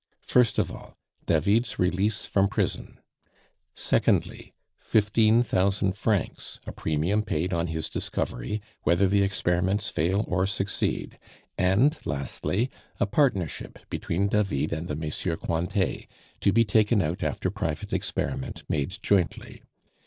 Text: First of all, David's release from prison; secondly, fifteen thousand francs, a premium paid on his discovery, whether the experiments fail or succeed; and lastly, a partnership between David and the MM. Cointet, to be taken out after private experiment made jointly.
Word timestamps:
First 0.23 0.57
of 0.57 0.71
all, 0.71 0.97
David's 1.27 1.77
release 1.77 2.25
from 2.25 2.47
prison; 2.47 2.99
secondly, 3.75 4.51
fifteen 4.79 5.43
thousand 5.43 5.95
francs, 5.95 6.59
a 6.65 6.71
premium 6.71 7.21
paid 7.21 7.53
on 7.53 7.67
his 7.67 7.87
discovery, 7.87 8.63
whether 8.81 9.05
the 9.07 9.21
experiments 9.21 9.89
fail 9.89 10.25
or 10.27 10.47
succeed; 10.47 11.19
and 11.55 11.99
lastly, 12.03 12.71
a 12.99 13.05
partnership 13.05 13.77
between 13.91 14.27
David 14.27 14.73
and 14.73 14.87
the 14.87 14.95
MM. 14.95 15.37
Cointet, 15.37 16.07
to 16.39 16.51
be 16.51 16.63
taken 16.65 17.03
out 17.03 17.21
after 17.21 17.51
private 17.51 17.93
experiment 17.93 18.63
made 18.67 18.97
jointly. 19.03 19.61